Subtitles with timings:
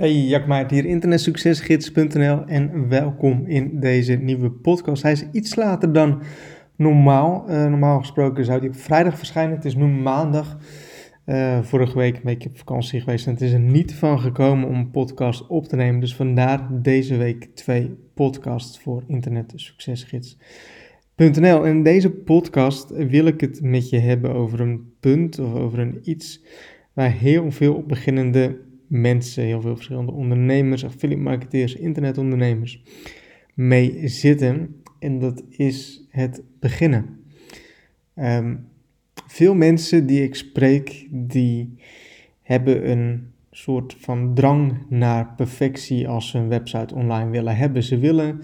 [0.00, 5.02] Hey, Jack hier, internetsuccesgids.nl en welkom in deze nieuwe podcast.
[5.02, 6.22] Hij is iets later dan
[6.76, 7.44] normaal.
[7.48, 9.56] Uh, normaal gesproken zou hij op vrijdag verschijnen.
[9.56, 10.58] Het is nu maandag.
[11.26, 14.68] Uh, vorige week een beetje op vakantie geweest en het is er niet van gekomen
[14.68, 16.00] om een podcast op te nemen.
[16.00, 21.64] Dus vandaar deze week twee podcasts voor internetsuccesgids.nl.
[21.64, 26.00] In deze podcast wil ik het met je hebben over een punt of over een
[26.02, 26.44] iets
[26.92, 32.82] waar heel veel beginnende mensen, heel veel verschillende ondernemers, affiliate marketeers, internetondernemers
[33.54, 34.82] mee zitten.
[34.98, 37.20] En dat is het beginnen.
[38.14, 38.56] Ehm,
[39.26, 41.74] veel mensen die ik spreek, die
[42.42, 47.82] hebben een soort van drang naar perfectie als ze een website online willen hebben.
[47.82, 48.40] Ze willen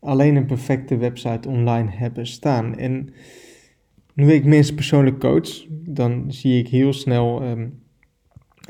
[0.00, 2.78] alleen een perfecte website online hebben staan.
[2.78, 3.08] En
[4.14, 7.68] nu ik mensen persoonlijk coach, dan zie ik heel snel ehm,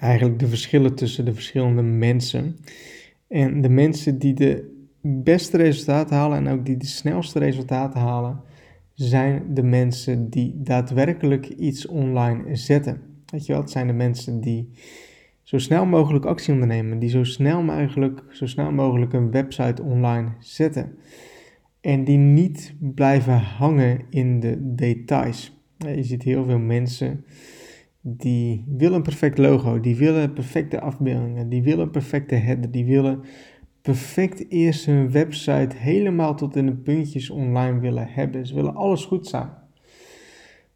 [0.00, 2.56] eigenlijk de verschillen tussen de verschillende mensen.
[3.28, 8.40] En de mensen die de beste resultaten halen en ook die de snelste resultaten halen,
[8.94, 13.00] zijn de mensen die daadwerkelijk iets online zetten.
[13.26, 13.62] Weet je wat?
[13.62, 14.70] Het zijn de mensen die
[15.42, 20.28] zo snel mogelijk actie ondernemen, die zo snel mogelijk, zo snel mogelijk een website online
[20.38, 20.94] zetten.
[21.80, 25.58] En die niet blijven hangen in de details.
[25.76, 27.24] Je ziet heel veel mensen
[28.00, 33.20] die willen een perfect logo, die willen perfecte afbeeldingen, die willen perfecte header, die willen
[33.82, 38.46] perfect eerst hun website helemaal tot in de puntjes online willen hebben.
[38.46, 39.58] Ze willen alles goed staan.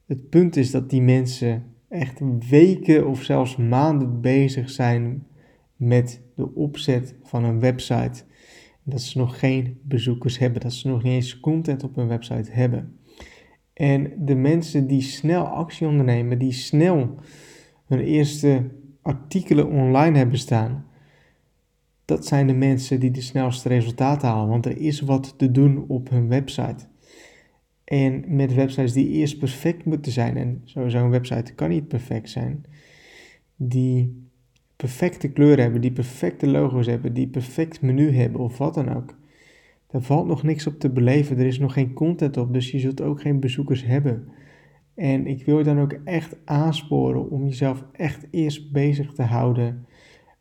[0.06, 5.26] Het punt is dat die mensen echt weken of zelfs maanden bezig zijn
[5.76, 8.24] met de opzet van een website.
[8.82, 12.50] Dat ze nog geen bezoekers hebben, dat ze nog niet eens content op hun website
[12.50, 12.98] hebben.
[13.74, 17.14] En de mensen die snel actie ondernemen, die snel
[17.86, 18.70] hun eerste
[19.02, 20.86] artikelen online hebben staan,
[22.04, 24.48] dat zijn de mensen die de snelste resultaten halen.
[24.48, 26.86] Want er is wat te doen op hun website.
[27.84, 32.30] En met websites die eerst perfect moeten zijn, en sowieso een website kan niet perfect
[32.30, 32.64] zijn,
[33.56, 34.28] die
[34.76, 39.14] perfecte kleuren hebben, die perfecte logo's hebben, die perfect menu hebben of wat dan ook.
[39.94, 42.78] Er valt nog niks op te beleven, er is nog geen content op, dus je
[42.78, 44.28] zult ook geen bezoekers hebben.
[44.94, 49.86] En ik wil je dan ook echt aansporen om jezelf echt eerst bezig te houden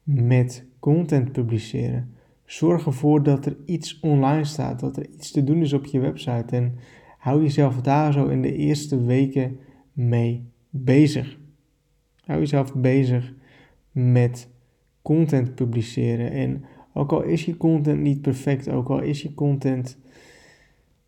[0.03, 2.13] met content publiceren.
[2.45, 5.99] Zorg ervoor dat er iets online staat, dat er iets te doen is op je
[5.99, 6.75] website en
[7.17, 9.59] hou jezelf daar zo in de eerste weken
[9.91, 11.39] mee bezig.
[12.25, 13.33] Hou jezelf bezig
[13.91, 14.49] met
[15.01, 19.97] content publiceren en ook al is je content niet perfect, ook al is je content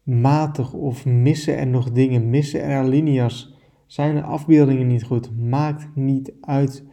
[0.04, 5.88] matig of missen er nog dingen, missen er alinea's, zijn de afbeeldingen niet goed, maakt
[5.96, 6.84] niet uit.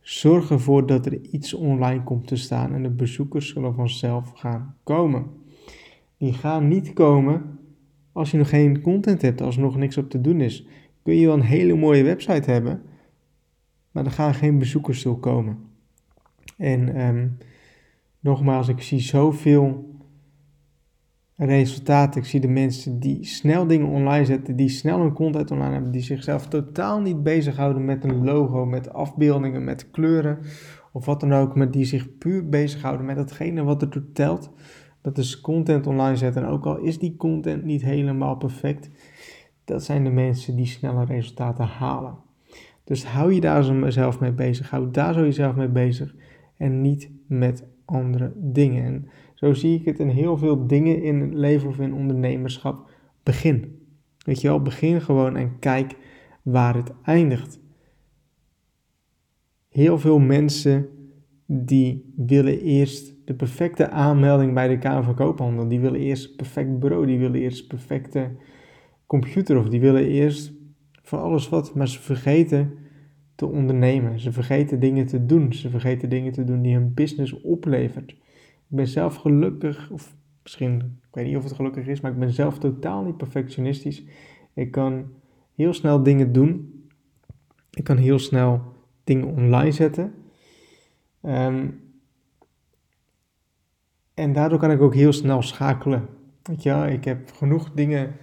[0.00, 4.74] Zorg ervoor dat er iets online komt te staan en de bezoekers zullen vanzelf gaan
[4.82, 5.26] komen.
[6.16, 7.58] Die gaan niet komen
[8.12, 10.66] als je nog geen content hebt, als er nog niks op te doen is.
[11.02, 12.82] Kun je wel een hele mooie website hebben,
[13.90, 15.58] maar er gaan geen bezoekers toe komen.
[16.56, 17.36] En um,
[18.20, 19.98] Nogmaals, ik zie zoveel
[21.36, 22.20] resultaten.
[22.20, 25.92] Ik zie de mensen die snel dingen online zetten, die snel een content online hebben,
[25.92, 30.38] die zichzelf totaal niet bezighouden met een logo, met afbeeldingen, met kleuren
[30.92, 34.50] of wat dan ook, maar die zich puur bezighouden met datgene wat er telt.
[35.00, 36.42] Dat is content online zetten.
[36.42, 38.90] En ook al is die content niet helemaal perfect,
[39.64, 42.14] dat zijn de mensen die snelle resultaten halen.
[42.84, 44.70] Dus hou je daar zelf mee bezig.
[44.70, 46.14] Hou daar zo jezelf mee bezig.
[46.56, 48.84] En niet met andere dingen.
[48.84, 52.90] En zo zie ik het in heel veel dingen in het leven of in ondernemerschap.
[53.22, 53.78] Begin.
[54.24, 55.96] Weet je wel, begin gewoon en kijk
[56.42, 57.60] waar het eindigt.
[59.68, 60.88] Heel veel mensen
[61.46, 65.68] die willen eerst de perfecte aanmelding bij de Kamer van Koophandel.
[65.68, 68.30] Die willen eerst perfect bureau, die willen eerst perfecte
[69.06, 70.52] computer of die willen eerst
[71.02, 72.72] van alles wat, maar ze vergeten
[73.40, 74.20] te ondernemen.
[74.20, 75.52] Ze vergeten dingen te doen.
[75.52, 78.10] Ze vergeten dingen te doen die hun business oplevert.
[78.10, 80.76] Ik ben zelf gelukkig, of misschien,
[81.08, 84.04] ik weet niet of het gelukkig is, maar ik ben zelf totaal niet perfectionistisch.
[84.54, 85.12] Ik kan
[85.54, 86.84] heel snel dingen doen.
[87.70, 88.62] Ik kan heel snel
[89.04, 90.14] dingen online zetten.
[91.20, 91.68] Ehm,
[94.14, 96.08] en daardoor kan ik ook heel snel schakelen.
[96.42, 98.16] Weet je, ik heb genoeg dingen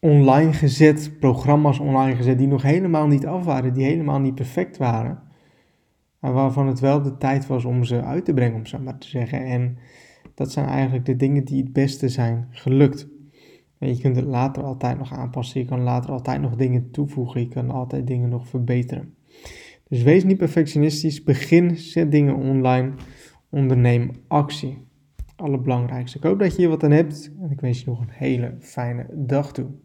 [0.00, 4.76] online gezet, programma's online gezet die nog helemaal niet af waren, die helemaal niet perfect
[4.76, 5.22] waren.
[6.18, 8.98] Maar waarvan het wel de tijd was om ze uit te brengen, om zo maar
[8.98, 9.44] te zeggen.
[9.44, 9.78] En
[10.34, 13.08] dat zijn eigenlijk de dingen die het beste zijn gelukt.
[13.78, 17.40] En je kunt het later altijd nog aanpassen, je kan later altijd nog dingen toevoegen,
[17.40, 19.14] je kan altijd dingen nog verbeteren.
[19.88, 21.22] Dus wees niet perfectionistisch.
[21.22, 22.92] Begin, zet dingen online.
[23.50, 24.86] Onderneem actie.
[25.36, 26.18] Allerbelangrijkste.
[26.18, 28.56] Ik hoop dat je hier wat aan hebt en ik wens je nog een hele
[28.60, 29.68] fijne dag toe.